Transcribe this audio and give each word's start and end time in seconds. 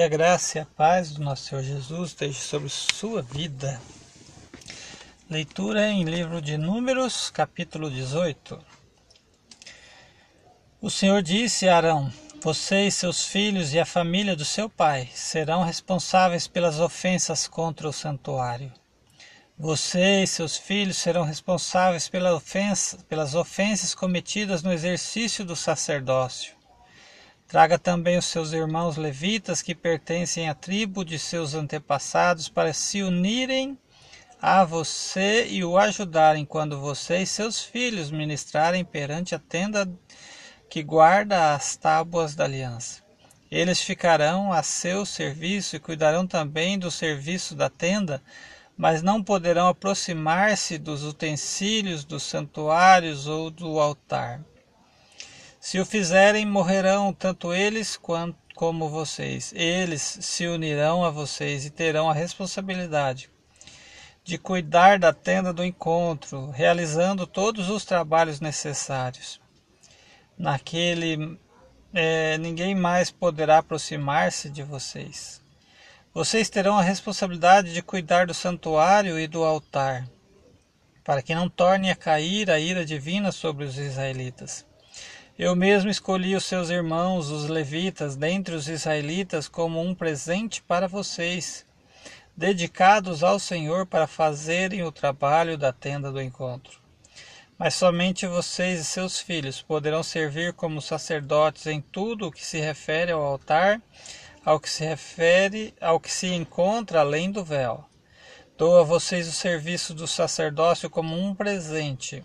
Que 0.00 0.04
a 0.04 0.08
graça 0.08 0.56
e 0.56 0.60
a 0.62 0.64
paz 0.64 1.12
do 1.12 1.22
nosso 1.22 1.44
Senhor 1.44 1.62
Jesus 1.62 2.12
esteja 2.12 2.40
sobre 2.40 2.70
sua 2.70 3.20
vida. 3.20 3.78
Leitura 5.28 5.90
em 5.90 6.04
livro 6.04 6.40
de 6.40 6.56
Números, 6.56 7.28
capítulo 7.28 7.90
18. 7.90 8.58
O 10.80 10.88
Senhor 10.88 11.20
disse 11.20 11.68
a 11.68 11.76
Arão: 11.76 12.10
Você 12.40 12.86
e 12.86 12.90
seus 12.90 13.26
filhos 13.26 13.74
e 13.74 13.78
a 13.78 13.84
família 13.84 14.34
do 14.34 14.42
seu 14.42 14.70
pai 14.70 15.06
serão 15.12 15.64
responsáveis 15.64 16.46
pelas 16.46 16.80
ofensas 16.80 17.46
contra 17.46 17.86
o 17.86 17.92
santuário. 17.92 18.72
Você 19.58 20.22
e 20.22 20.26
seus 20.26 20.56
filhos 20.56 20.96
serão 20.96 21.24
responsáveis 21.24 22.08
pela 22.08 22.34
ofensa, 22.34 22.96
pelas 23.06 23.34
ofensas 23.34 23.94
cometidas 23.94 24.62
no 24.62 24.72
exercício 24.72 25.44
do 25.44 25.54
sacerdócio. 25.54 26.58
Traga 27.50 27.76
também 27.76 28.16
os 28.16 28.26
seus 28.26 28.52
irmãos 28.52 28.96
levitas 28.96 29.60
que 29.60 29.74
pertencem 29.74 30.48
à 30.48 30.54
tribo 30.54 31.04
de 31.04 31.18
seus 31.18 31.52
antepassados 31.52 32.48
para 32.48 32.72
se 32.72 33.02
unirem 33.02 33.76
a 34.40 34.64
você 34.64 35.48
e 35.48 35.64
o 35.64 35.76
ajudarem 35.76 36.44
quando 36.44 36.80
você 36.80 37.18
e 37.18 37.26
seus 37.26 37.60
filhos 37.60 38.08
ministrarem 38.08 38.84
perante 38.84 39.34
a 39.34 39.38
tenda 39.40 39.90
que 40.68 40.80
guarda 40.80 41.52
as 41.52 41.74
tábuas 41.74 42.36
da 42.36 42.44
aliança. 42.44 43.02
Eles 43.50 43.80
ficarão 43.80 44.52
a 44.52 44.62
seu 44.62 45.04
serviço 45.04 45.74
e 45.74 45.80
cuidarão 45.80 46.28
também 46.28 46.78
do 46.78 46.88
serviço 46.88 47.56
da 47.56 47.68
tenda 47.68 48.22
mas 48.76 49.02
não 49.02 49.22
poderão 49.22 49.66
aproximar-se 49.66 50.78
dos 50.78 51.04
utensílios 51.04 52.04
dos 52.04 52.22
santuários 52.22 53.26
ou 53.26 53.50
do 53.50 53.80
altar. 53.80 54.40
Se 55.60 55.78
o 55.78 55.84
fizerem, 55.84 56.46
morrerão 56.46 57.12
tanto 57.12 57.52
eles 57.52 57.94
quanto, 57.94 58.38
como 58.54 58.88
vocês. 58.88 59.52
Eles 59.54 60.00
se 60.00 60.46
unirão 60.46 61.04
a 61.04 61.10
vocês 61.10 61.66
e 61.66 61.70
terão 61.70 62.08
a 62.08 62.14
responsabilidade 62.14 63.30
de 64.24 64.38
cuidar 64.38 64.98
da 64.98 65.12
tenda 65.12 65.52
do 65.52 65.62
encontro, 65.62 66.50
realizando 66.50 67.26
todos 67.26 67.68
os 67.68 67.84
trabalhos 67.84 68.40
necessários. 68.40 69.38
Naquele 70.38 71.38
é, 71.92 72.38
ninguém 72.38 72.74
mais 72.74 73.10
poderá 73.10 73.58
aproximar-se 73.58 74.48
de 74.48 74.62
vocês. 74.62 75.42
Vocês 76.14 76.48
terão 76.48 76.78
a 76.78 76.82
responsabilidade 76.82 77.74
de 77.74 77.82
cuidar 77.82 78.26
do 78.26 78.34
santuário 78.34 79.18
e 79.18 79.26
do 79.26 79.44
altar, 79.44 80.08
para 81.04 81.20
que 81.20 81.34
não 81.34 81.50
torne 81.50 81.90
a 81.90 81.96
cair 81.96 82.50
a 82.50 82.58
ira 82.58 82.84
divina 82.84 83.30
sobre 83.30 83.64
os 83.64 83.76
israelitas. 83.76 84.69
Eu 85.42 85.56
mesmo 85.56 85.88
escolhi 85.88 86.36
os 86.36 86.44
seus 86.44 86.68
irmãos, 86.68 87.30
os 87.30 87.48
levitas, 87.48 88.14
dentre 88.14 88.54
os 88.54 88.68
israelitas, 88.68 89.48
como 89.48 89.80
um 89.80 89.94
presente 89.94 90.60
para 90.60 90.86
vocês, 90.86 91.64
dedicados 92.36 93.24
ao 93.24 93.38
Senhor 93.38 93.86
para 93.86 94.06
fazerem 94.06 94.82
o 94.82 94.92
trabalho 94.92 95.56
da 95.56 95.72
tenda 95.72 96.12
do 96.12 96.20
encontro. 96.20 96.78
Mas 97.56 97.72
somente 97.72 98.26
vocês 98.26 98.80
e 98.80 98.84
seus 98.84 99.18
filhos 99.18 99.62
poderão 99.62 100.02
servir 100.02 100.52
como 100.52 100.82
sacerdotes 100.82 101.66
em 101.66 101.80
tudo 101.80 102.26
o 102.26 102.30
que 102.30 102.44
se 102.44 102.60
refere 102.60 103.10
ao 103.10 103.22
altar 103.22 103.80
ao 104.44 104.60
que 104.60 104.68
se 104.68 104.84
refere 104.84 105.72
ao 105.80 105.98
que 105.98 106.12
se 106.12 106.26
encontra 106.26 107.00
além 107.00 107.32
do 107.32 107.42
véu. 107.42 107.82
Dou 108.58 108.78
a 108.78 108.82
vocês 108.82 109.26
o 109.26 109.32
serviço 109.32 109.94
do 109.94 110.06
sacerdócio 110.06 110.90
como 110.90 111.18
um 111.18 111.34
presente. 111.34 112.22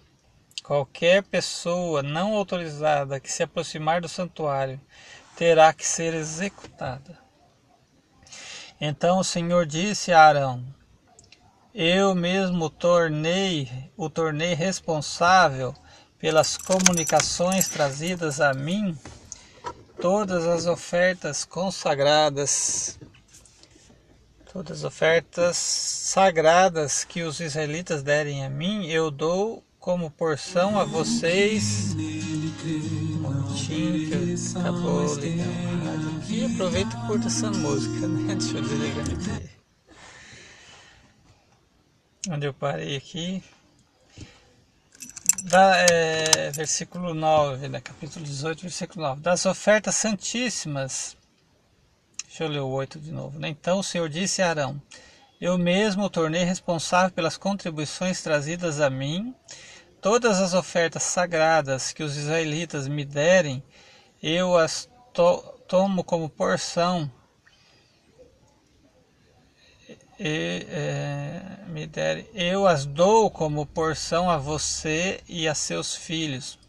Qualquer 0.65 1.21
pessoa 1.21 2.01
não 2.01 2.33
autorizada 2.33 3.19
que 3.19 3.31
se 3.31 3.43
aproximar 3.43 4.01
do 4.01 4.09
santuário 4.09 4.81
terá 5.35 5.71
que 5.71 5.85
ser 5.85 6.15
executada. 6.15 7.19
Então 8.81 9.19
o 9.19 9.23
Senhor 9.23 9.67
disse 9.67 10.11
a 10.11 10.23
Arão: 10.23 10.65
Eu 11.71 12.15
mesmo 12.15 12.67
tornei 12.67 13.91
o 13.95 14.09
tornei 14.09 14.55
responsável 14.55 15.75
pelas 16.17 16.57
comunicações 16.57 17.69
trazidas 17.69 18.41
a 18.41 18.51
mim 18.51 18.97
todas 20.01 20.47
as 20.47 20.65
ofertas 20.65 21.45
consagradas, 21.45 22.97
todas 24.51 24.79
as 24.79 24.83
ofertas 24.83 25.57
sagradas 25.57 27.03
que 27.03 27.21
os 27.21 27.39
israelitas 27.39 28.01
derem 28.01 28.43
a 28.43 28.49
mim, 28.49 28.87
eu 28.87 29.11
dou 29.11 29.63
como 29.85 30.09
porção 30.09 30.79
a 30.79 30.83
vocês. 30.83 31.93
Um 31.93 33.21
momentinho 33.21 34.09
que 34.09 34.57
acabou 34.57 35.15
ligando 35.17 36.17
aqui. 36.17 36.43
Aproveita 36.43 36.89
e 36.97 37.07
curta 37.07 37.27
essa 37.27 37.51
música, 37.51 38.07
né? 38.07 38.33
Deixa 38.33 38.57
eu 38.57 38.61
desligar 38.63 39.05
aqui. 39.05 39.49
Onde 42.31 42.47
eu 42.47 42.53
parei 42.55 42.97
aqui 42.97 43.43
da, 45.43 45.77
é, 45.77 46.49
versículo 46.49 47.13
9, 47.13 47.67
né, 47.67 47.79
capítulo 47.79 48.25
18, 48.25 48.63
versículo 48.63 49.05
9. 49.05 49.21
Das 49.21 49.45
ofertas 49.45 49.93
santíssimas. 49.93 51.15
Deixa 52.25 52.43
eu 52.43 52.47
ler 52.47 52.61
o 52.61 52.69
8 52.69 52.99
de 52.99 53.11
novo. 53.11 53.37
Né? 53.37 53.49
Então 53.49 53.77
o 53.77 53.83
Senhor 53.83 54.09
disse 54.09 54.41
a 54.41 54.49
Arão: 54.49 54.81
Eu 55.39 55.59
mesmo 55.59 56.05
o 56.05 56.09
tornei 56.09 56.43
responsável 56.43 57.11
pelas 57.11 57.37
contribuições 57.37 58.23
trazidas 58.23 58.81
a 58.81 58.89
mim. 58.89 59.31
Todas 60.05 60.39
as 60.39 60.53
ofertas 60.53 61.01
sagradas 61.01 61.91
que 61.91 62.03
os 62.03 62.15
israelitas 62.15 62.87
me 62.87 63.03
derem, 63.03 63.63
eu 64.21 64.55
as 64.55 64.87
to 65.11 65.41
tomo 65.67 66.03
como 66.03 66.29
porção 66.29 67.11
e, 70.19 70.67
é, 70.69 71.41
me 71.69 71.87
der, 71.87 72.27
eu 72.35 72.67
as 72.67 72.85
dou 72.85 73.31
como 73.31 73.65
porção 73.65 74.29
a 74.29 74.37
você 74.37 75.23
e 75.27 75.47
a 75.47 75.55
seus 75.55 75.95
filhos. 75.95 76.59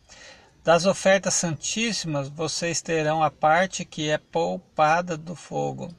Das 0.65 0.87
ofertas 0.87 1.35
santíssimas 1.35 2.31
vocês 2.31 2.81
terão 2.81 3.23
a 3.23 3.31
parte 3.31 3.85
que 3.85 4.09
é 4.09 4.17
poupada 4.17 5.15
do 5.15 5.37
fogo. 5.37 5.95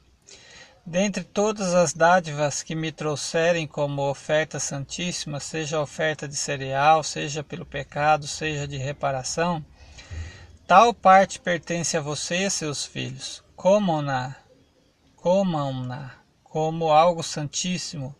Dentre 0.90 1.22
todas 1.22 1.74
as 1.74 1.92
dádivas 1.92 2.62
que 2.62 2.74
me 2.74 2.90
trouxerem 2.90 3.66
como 3.66 4.08
oferta 4.08 4.58
santíssima, 4.58 5.38
seja 5.38 5.82
oferta 5.82 6.26
de 6.26 6.34
cereal, 6.34 7.04
seja 7.04 7.44
pelo 7.44 7.66
pecado, 7.66 8.26
seja 8.26 8.66
de 8.66 8.78
reparação, 8.78 9.62
tal 10.66 10.94
parte 10.94 11.40
pertence 11.40 11.94
a 11.94 12.00
você 12.00 12.46
e 12.46 12.50
seus 12.50 12.86
filhos. 12.86 13.44
Comam-na, 13.54 14.34
comam-na 15.14 16.14
como 16.42 16.90
algo 16.90 17.22
santíssimo. 17.22 18.16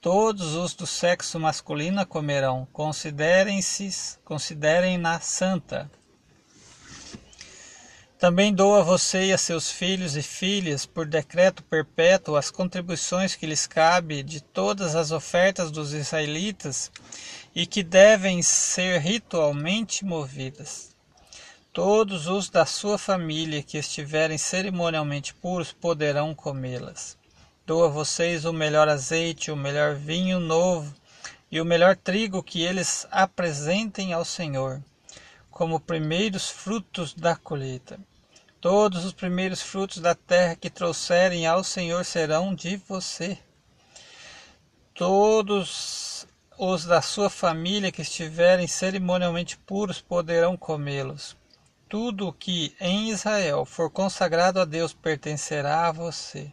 Todos 0.00 0.54
os 0.54 0.74
do 0.74 0.86
sexo 0.86 1.40
masculino 1.40 2.06
comerão. 2.06 2.68
Considerem-se, 2.72 4.16
considerem-na 4.24 5.18
santa. 5.18 5.90
Também 8.22 8.54
dou 8.54 8.76
a 8.76 8.84
você 8.84 9.24
e 9.24 9.32
a 9.32 9.36
seus 9.36 9.68
filhos 9.68 10.16
e 10.16 10.22
filhas, 10.22 10.86
por 10.86 11.04
decreto 11.04 11.60
perpétuo, 11.64 12.36
as 12.36 12.52
contribuições 12.52 13.34
que 13.34 13.46
lhes 13.46 13.66
cabe 13.66 14.22
de 14.22 14.40
todas 14.40 14.94
as 14.94 15.10
ofertas 15.10 15.72
dos 15.72 15.92
israelitas 15.92 16.88
e 17.52 17.66
que 17.66 17.82
devem 17.82 18.40
ser 18.40 19.00
ritualmente 19.00 20.04
movidas. 20.04 20.94
Todos 21.72 22.28
os 22.28 22.48
da 22.48 22.64
sua 22.64 22.96
família 22.96 23.60
que 23.60 23.76
estiverem 23.76 24.38
cerimonialmente 24.38 25.34
puros 25.34 25.72
poderão 25.72 26.32
comê-las. 26.32 27.18
Dou 27.66 27.84
a 27.84 27.88
vocês 27.88 28.44
o 28.44 28.52
melhor 28.52 28.88
azeite, 28.88 29.50
o 29.50 29.56
melhor 29.56 29.96
vinho 29.96 30.38
novo 30.38 30.94
e 31.50 31.60
o 31.60 31.64
melhor 31.64 31.96
trigo 31.96 32.40
que 32.40 32.62
eles 32.62 33.04
apresentem 33.10 34.12
ao 34.12 34.24
Senhor, 34.24 34.80
como 35.50 35.80
primeiros 35.80 36.48
frutos 36.48 37.14
da 37.14 37.34
colheita. 37.34 37.98
Todos 38.62 39.04
os 39.04 39.12
primeiros 39.12 39.60
frutos 39.60 39.98
da 39.98 40.14
terra 40.14 40.54
que 40.54 40.70
trouxerem 40.70 41.48
ao 41.48 41.64
Senhor 41.64 42.04
serão 42.04 42.54
de 42.54 42.76
você. 42.76 43.36
Todos 44.94 46.24
os 46.56 46.84
da 46.84 47.02
sua 47.02 47.28
família 47.28 47.90
que 47.90 48.02
estiverem 48.02 48.68
cerimonialmente 48.68 49.58
puros 49.58 50.00
poderão 50.00 50.56
comê-los. 50.56 51.36
Tudo 51.88 52.28
o 52.28 52.32
que 52.32 52.72
em 52.80 53.10
Israel 53.10 53.64
for 53.64 53.90
consagrado 53.90 54.60
a 54.60 54.64
Deus 54.64 54.92
pertencerá 54.92 55.88
a 55.88 55.92
você. 55.92 56.52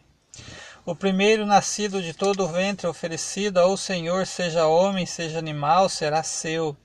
O 0.84 0.96
primeiro 0.96 1.46
nascido 1.46 2.02
de 2.02 2.12
todo 2.12 2.42
o 2.42 2.48
ventre 2.48 2.88
oferecido 2.88 3.58
ao 3.58 3.76
Senhor, 3.76 4.26
seja 4.26 4.66
homem, 4.66 5.06
seja 5.06 5.38
animal, 5.38 5.88
será 5.88 6.24
seu. 6.24 6.76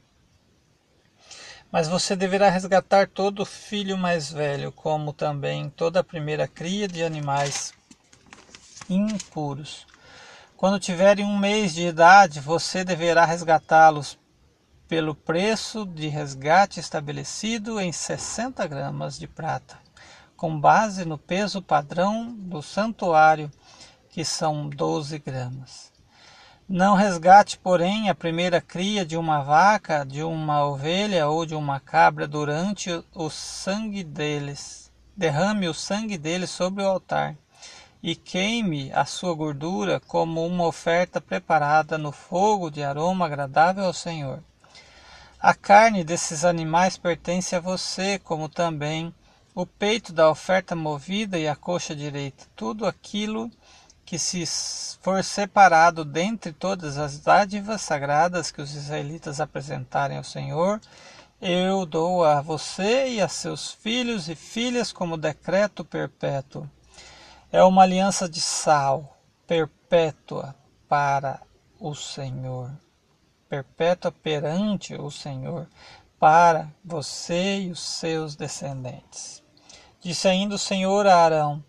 Mas 1.71 1.87
você 1.87 2.15
deverá 2.15 2.49
resgatar 2.49 3.07
todo 3.07 3.45
filho 3.45 3.97
mais 3.97 4.31
velho, 4.31 4.71
como 4.71 5.11
também 5.11 5.69
toda 5.69 5.99
a 5.99 6.03
primeira 6.03 6.47
cria 6.47 6.87
de 6.87 7.03
animais 7.03 7.73
impuros. 8.89 9.85
Quando 10.55 10.79
tiverem 10.79 11.25
um 11.25 11.37
mês 11.37 11.73
de 11.73 11.87
idade, 11.87 12.39
você 12.39 12.83
deverá 12.83 13.25
resgatá-los 13.25 14.17
pelo 14.87 15.13
preço 15.15 15.85
de 15.85 16.07
resgate 16.07 16.79
estabelecido 16.79 17.79
em 17.79 17.91
60 17.91 18.65
gramas 18.67 19.17
de 19.17 19.27
prata 19.27 19.85
com 20.35 20.59
base 20.59 21.05
no 21.05 21.17
peso 21.17 21.61
padrão 21.61 22.33
do 22.33 22.61
santuário, 22.61 23.51
que 24.09 24.25
são 24.25 24.69
12 24.69 25.17
gramas. 25.19 25.94
Não 26.67 26.95
resgate, 26.95 27.59
porém, 27.59 28.09
a 28.09 28.15
primeira 28.15 28.59
cria 28.59 29.05
de 29.05 29.15
uma 29.15 29.43
vaca, 29.43 30.03
de 30.03 30.23
uma 30.23 30.65
ovelha 30.65 31.27
ou 31.27 31.45
de 31.45 31.53
uma 31.53 31.79
cabra 31.79 32.27
durante 32.27 33.03
o 33.13 33.29
sangue 33.29 34.03
deles. 34.03 34.91
Derrame 35.15 35.67
o 35.67 35.75
sangue 35.75 36.17
deles 36.17 36.49
sobre 36.49 36.83
o 36.83 36.87
altar 36.87 37.35
e 38.01 38.15
queime 38.15 38.91
a 38.93 39.05
sua 39.05 39.35
gordura 39.35 39.99
como 39.99 40.45
uma 40.45 40.65
oferta 40.65 41.21
preparada 41.21 41.99
no 41.99 42.11
fogo 42.11 42.71
de 42.71 42.83
aroma 42.83 43.25
agradável 43.25 43.85
ao 43.85 43.93
Senhor. 43.93 44.43
A 45.39 45.53
carne 45.53 46.03
desses 46.03 46.43
animais 46.43 46.97
pertence 46.97 47.55
a 47.55 47.59
você, 47.59 48.17
como 48.17 48.49
também 48.49 49.13
o 49.53 49.67
peito 49.67 50.11
da 50.11 50.29
oferta 50.29 50.75
movida 50.75 51.37
e 51.37 51.47
a 51.47 51.55
coxa 51.55 51.95
direita, 51.95 52.45
tudo 52.55 52.87
aquilo 52.87 53.51
que 54.05 54.19
se 54.19 54.45
for 55.01 55.23
separado 55.23 56.05
dentre 56.05 56.53
todas 56.53 56.97
as 56.97 57.19
dádivas 57.19 57.81
sagradas 57.81 58.51
que 58.51 58.61
os 58.61 58.75
israelitas 58.75 59.41
apresentarem 59.41 60.17
ao 60.17 60.23
Senhor, 60.23 60.79
eu 61.41 61.85
dou 61.85 62.23
a 62.23 62.39
você 62.39 63.09
e 63.09 63.21
a 63.21 63.27
seus 63.27 63.71
filhos 63.71 64.29
e 64.29 64.35
filhas 64.35 64.93
como 64.93 65.17
decreto 65.17 65.83
perpétuo. 65.83 66.69
É 67.51 67.63
uma 67.63 67.81
aliança 67.81 68.29
de 68.29 68.39
sal, 68.39 69.17
perpétua 69.47 70.55
para 70.87 71.41
o 71.79 71.95
Senhor, 71.95 72.71
perpétua 73.49 74.11
perante 74.11 74.95
o 74.95 75.09
Senhor, 75.09 75.67
para 76.19 76.71
você 76.83 77.61
e 77.61 77.71
os 77.71 77.79
seus 77.79 78.35
descendentes. 78.35 79.43
Disse 79.99 80.27
ainda 80.27 80.55
o 80.55 80.59
Senhor 80.59 81.05
a 81.07 81.17
Arão: 81.17 81.63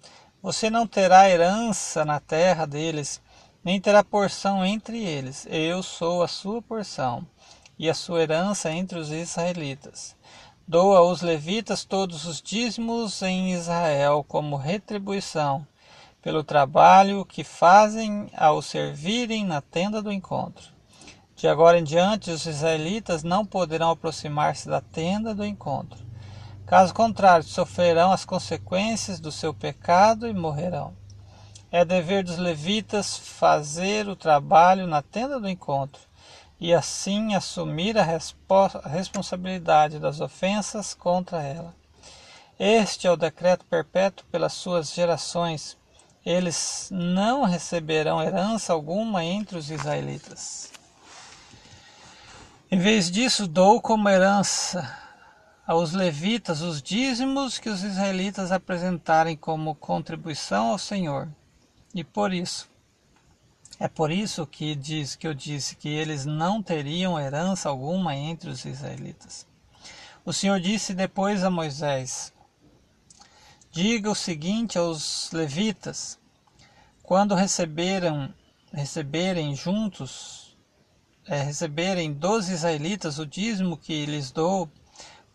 você 0.47 0.71
não 0.71 0.87
terá 0.87 1.29
herança 1.29 2.05
na 2.05 2.21
terra 2.21 2.67
deles, 2.67 3.21
nem 3.65 3.81
terá 3.81 4.05
porção 4.05 4.65
entre 4.65 5.05
eles. 5.05 5.45
Eu 5.51 5.83
sou 5.83 6.23
a 6.23 6.29
sua 6.29 6.63
porção 6.63 7.27
e 7.77 7.91
a 7.91 7.95
sua 7.95 8.23
herança 8.23 8.71
entre 8.71 8.97
os 8.97 9.11
israelitas. 9.11 10.15
Dou 10.65 10.97
aos 10.97 11.21
levitas 11.21 11.85
todos 11.85 12.27
os 12.27 12.41
dízimos 12.41 13.23
em 13.23 13.55
Israel 13.55 14.25
como 14.29 14.55
retribuição 14.55 15.67
pelo 16.23 16.45
trabalho 16.45 17.25
que 17.25 17.43
fazem 17.43 18.31
ao 18.37 18.63
servirem 18.63 19.45
na 19.45 19.61
tenda 19.61 20.01
do 20.01 20.13
encontro. 20.13 20.69
De 21.35 21.49
agora 21.49 21.77
em 21.77 21.83
diante, 21.83 22.31
os 22.31 22.47
israelitas 22.47 23.25
não 23.25 23.45
poderão 23.45 23.91
aproximar-se 23.91 24.69
da 24.69 24.81
tenda 24.81 25.35
do 25.35 25.45
encontro 25.45 26.06
Caso 26.67 26.93
contrário, 26.93 27.45
sofrerão 27.45 28.11
as 28.11 28.25
consequências 28.25 29.21
do 29.21 29.31
seu 29.31 29.55
pecado 29.55 30.27
e 30.27 30.35
morrerão. 30.35 30.97
É 31.71 31.85
dever 31.85 32.25
dos 32.25 32.39
levitas 32.39 33.17
fazer 33.17 34.09
o 34.09 34.17
trabalho 34.17 34.85
na 34.85 35.01
tenda 35.01 35.39
do 35.39 35.49
encontro 35.49 36.03
e 36.59 36.75
assim 36.75 37.37
assumir 37.37 37.97
a, 37.97 38.03
a 38.03 38.89
responsabilidade 38.89 40.01
das 40.01 40.21
ofensas 40.21 40.93
contra 40.93 41.41
ela. 41.41 41.73
Este 42.59 43.07
é 43.07 43.13
o 43.13 43.17
decreto 43.17 43.65
perpétuo 43.67 44.27
pelas 44.33 44.53
suas 44.53 44.93
gerações. 44.93 45.77
Eles 46.25 46.89
não 46.91 47.45
receberão 47.45 48.21
herança 48.21 48.73
alguma 48.73 49.23
entre 49.23 49.57
os 49.57 49.71
israelitas. 49.71 50.73
Em 52.69 52.79
vez 52.79 53.09
disso, 53.09 53.47
dou 53.47 53.81
como 53.81 54.09
herança 54.09 55.06
aos 55.67 55.93
levitas 55.93 56.61
os 56.61 56.81
dízimos 56.81 57.59
que 57.59 57.69
os 57.69 57.83
israelitas 57.83 58.53
apresentarem 58.53 59.37
como 59.37 59.75
contribuição 59.75 60.69
ao 60.69 60.79
Senhor. 60.79 61.29
E 61.93 62.05
por 62.05 62.33
isso, 62.33 62.69
é 63.81 63.89
por 63.89 64.11
isso 64.11 64.47
que 64.47 64.77
diz 64.77 65.17
que 65.17 65.27
eu 65.27 65.35
disse 65.35 65.75
que 65.75 65.89
eles 65.89 66.25
não 66.25 66.63
teriam 66.63 67.19
herança 67.19 67.69
alguma 67.69 68.15
entre 68.15 68.49
os 68.49 68.65
israelitas. 68.65 69.47
O 70.25 70.33
Senhor 70.33 70.61
disse 70.61 70.95
depois 70.95 71.43
a 71.43 71.51
Moisés: 71.51 72.33
Diga 73.73 74.11
o 74.11 74.15
seguinte 74.15 74.79
aos 74.79 75.31
levitas: 75.33 76.19
quando 77.03 77.35
receberam 77.35 78.33
receberem 78.73 79.55
juntos 79.55 80.57
é, 81.27 81.43
receberem 81.43 82.13
dos 82.13 82.49
israelitas 82.49 83.19
o 83.19 83.27
dízimo 83.27 83.77
que 83.77 84.07
lhes 84.07 84.31
dou 84.31 84.71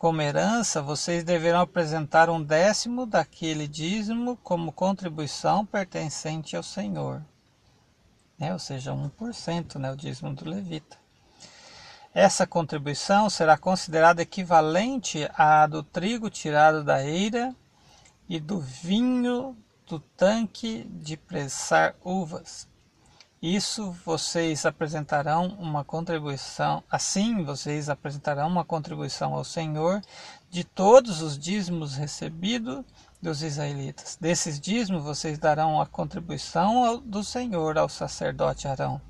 como 0.01 0.19
herança, 0.19 0.81
vocês 0.81 1.23
deverão 1.23 1.61
apresentar 1.61 2.27
um 2.27 2.41
décimo 2.41 3.05
daquele 3.05 3.67
dízimo 3.67 4.35
como 4.37 4.71
contribuição 4.71 5.63
pertencente 5.63 6.55
ao 6.55 6.63
Senhor. 6.63 7.21
Né? 8.35 8.51
Ou 8.51 8.57
seja, 8.57 8.93
1%, 8.93 9.75
né? 9.75 9.91
o 9.91 9.95
dízimo 9.95 10.33
do 10.33 10.49
levita. 10.49 10.97
Essa 12.15 12.47
contribuição 12.47 13.29
será 13.29 13.55
considerada 13.59 14.23
equivalente 14.23 15.29
à 15.35 15.67
do 15.67 15.83
trigo 15.83 16.31
tirado 16.31 16.83
da 16.83 17.05
eira 17.05 17.55
e 18.27 18.39
do 18.39 18.59
vinho 18.59 19.55
do 19.85 19.99
tanque 19.99 20.83
de 20.89 21.15
pressar 21.15 21.93
uvas. 22.03 22.67
Isso 23.41 23.91
vocês 24.05 24.67
apresentarão 24.67 25.47
uma 25.59 25.83
contribuição, 25.83 26.83
assim 26.91 27.43
vocês 27.43 27.89
apresentarão 27.89 28.47
uma 28.47 28.63
contribuição 28.63 29.33
ao 29.33 29.43
Senhor 29.43 29.99
de 30.47 30.63
todos 30.63 31.23
os 31.23 31.39
dízimos 31.39 31.95
recebidos 31.95 32.85
dos 33.19 33.41
israelitas. 33.41 34.15
Desses 34.21 34.59
dízimos 34.59 35.03
vocês 35.03 35.39
darão 35.39 35.81
a 35.81 35.87
contribuição 35.87 37.01
do 37.03 37.23
Senhor 37.23 37.79
ao 37.79 37.89
sacerdote 37.89 38.67
Arão. 38.67 39.01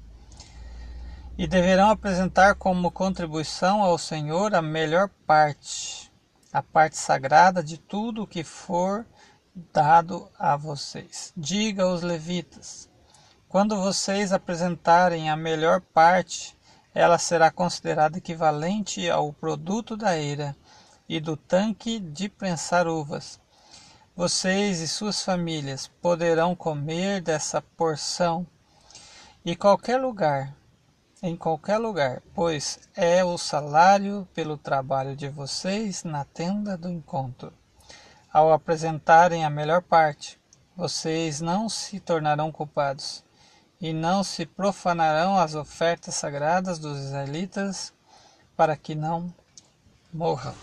E 1.37 1.45
deverão 1.45 1.89
apresentar 1.89 2.55
como 2.55 2.89
contribuição 2.89 3.83
ao 3.83 3.97
Senhor 3.97 4.55
a 4.55 4.61
melhor 4.61 5.09
parte, 5.27 6.09
a 6.53 6.63
parte 6.63 6.95
sagrada 6.95 7.61
de 7.61 7.77
tudo 7.77 8.23
o 8.23 8.27
que 8.27 8.45
for 8.45 9.05
dado 9.73 10.31
a 10.39 10.55
vocês. 10.55 11.33
Diga 11.35 11.83
aos 11.83 12.01
levitas: 12.01 12.90
quando 13.51 13.75
vocês 13.75 14.31
apresentarem 14.31 15.29
a 15.29 15.35
melhor 15.35 15.81
parte, 15.81 16.57
ela 16.95 17.17
será 17.17 17.51
considerada 17.51 18.17
equivalente 18.17 19.09
ao 19.09 19.33
produto 19.33 19.97
da 19.97 20.17
eira 20.17 20.55
e 21.07 21.19
do 21.19 21.35
tanque 21.35 21.99
de 21.99 22.29
prensar 22.29 22.87
uvas. 22.87 23.41
Vocês 24.15 24.79
e 24.79 24.87
suas 24.87 25.21
famílias 25.21 25.85
poderão 26.01 26.55
comer 26.55 27.21
dessa 27.21 27.61
porção 27.61 28.47
e 29.43 29.53
qualquer 29.53 29.97
lugar, 29.97 30.55
em 31.21 31.35
qualquer 31.35 31.77
lugar, 31.77 32.23
pois 32.33 32.79
é 32.95 33.21
o 33.21 33.37
salário 33.37 34.25
pelo 34.33 34.55
trabalho 34.55 35.13
de 35.13 35.27
vocês 35.27 36.05
na 36.05 36.23
tenda 36.23 36.77
do 36.77 36.87
encontro. 36.87 37.51
Ao 38.31 38.53
apresentarem 38.53 39.43
a 39.43 39.49
melhor 39.49 39.81
parte, 39.81 40.39
vocês 40.73 41.41
não 41.41 41.67
se 41.67 41.99
tornarão 41.99 42.49
culpados 42.49 43.25
e 43.81 43.91
não 43.91 44.23
se 44.23 44.45
profanarão 44.45 45.37
as 45.37 45.55
ofertas 45.55 46.13
sagradas 46.13 46.77
dos 46.77 46.99
israelitas, 46.99 47.91
para 48.55 48.77
que 48.77 48.93
não 48.93 49.33
morram. 50.13 50.53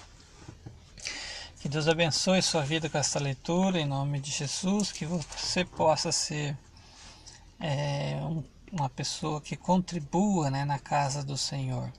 Que 1.60 1.68
Deus 1.68 1.88
abençoe 1.88 2.40
sua 2.40 2.62
vida 2.62 2.88
com 2.88 2.96
esta 2.96 3.18
leitura, 3.18 3.80
em 3.80 3.84
nome 3.84 4.20
de 4.20 4.30
Jesus, 4.30 4.92
que 4.92 5.04
você 5.04 5.64
possa 5.64 6.12
ser 6.12 6.56
é, 7.58 8.16
uma 8.70 8.88
pessoa 8.88 9.40
que 9.40 9.56
contribua 9.56 10.48
né, 10.48 10.64
na 10.64 10.78
casa 10.78 11.24
do 11.24 11.36
Senhor, 11.36 11.92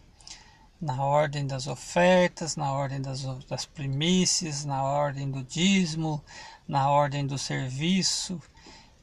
na 0.80 1.04
ordem 1.04 1.46
das 1.46 1.68
ofertas, 1.68 2.56
na 2.56 2.72
ordem 2.72 3.02
das, 3.02 3.24
das 3.46 3.66
primícias, 3.66 4.64
na 4.64 4.82
ordem 4.82 5.30
do 5.30 5.44
dízimo, 5.44 6.24
na 6.66 6.90
ordem 6.90 7.28
do 7.28 7.38
serviço 7.38 8.42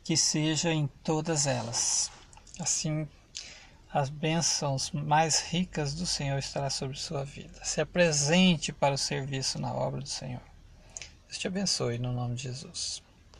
que 0.07 0.17
seja 0.17 0.73
em 0.73 0.87
todas 1.03 1.49
elas. 1.49 2.13
Assim, 2.61 3.09
as 3.93 4.09
bênçãos 4.09 4.93
mais 4.93 5.41
ricas 5.41 5.95
do 5.95 6.07
Senhor 6.07 6.39
estará 6.39 6.71
sobre 6.71 6.97
sua 6.97 7.25
vida. 7.25 7.59
Se 7.65 7.81
apresente 7.81 8.73
para 8.73 8.95
o 8.95 8.99
serviço 8.99 9.61
na 9.61 9.75
obra 9.75 10.01
do 10.01 10.09
Senhor. 10.09 10.41
Deus 11.27 11.39
te 11.39 11.49
abençoe 11.49 11.99
no 11.99 12.13
nome 12.13 12.37
de 12.37 12.45
Jesus. 12.45 13.03